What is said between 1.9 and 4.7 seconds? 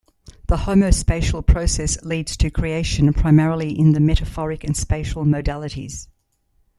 leads to creation primarily in the metaphoric